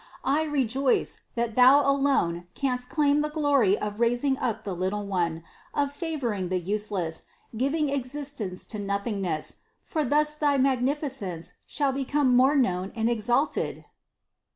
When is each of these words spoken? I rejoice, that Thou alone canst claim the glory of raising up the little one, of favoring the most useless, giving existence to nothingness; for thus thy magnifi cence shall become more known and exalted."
I 0.25 0.45
rejoice, 0.45 1.21
that 1.35 1.53
Thou 1.55 1.87
alone 1.87 2.45
canst 2.55 2.89
claim 2.89 3.21
the 3.21 3.29
glory 3.29 3.77
of 3.77 3.99
raising 3.99 4.35
up 4.39 4.63
the 4.63 4.73
little 4.75 5.05
one, 5.05 5.43
of 5.75 5.91
favoring 5.91 6.49
the 6.49 6.57
most 6.57 6.65
useless, 6.67 7.25
giving 7.55 7.89
existence 7.89 8.65
to 8.65 8.79
nothingness; 8.79 9.57
for 9.83 10.03
thus 10.03 10.33
thy 10.33 10.57
magnifi 10.57 11.11
cence 11.11 11.53
shall 11.67 11.91
become 11.91 12.35
more 12.35 12.55
known 12.55 12.91
and 12.95 13.11
exalted." 13.11 13.85